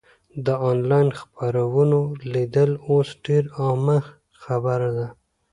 د 0.45 0.47
انلاین 0.69 1.09
خپرونو 1.19 1.99
لیدل 2.33 2.71
اوس 2.89 3.07
ډېره 3.25 3.49
عامه 3.61 3.99
خبره 4.43 4.89
ده. 4.97 5.07